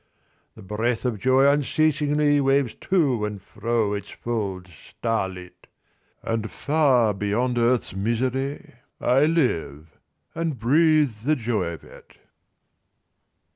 [0.55, 5.67] 'The breath of joy unceasingly Waves to and fro its folds starlit,
[6.23, 9.99] And far beyond earth's misery I live
[10.33, 12.17] and breathe the joy of it.'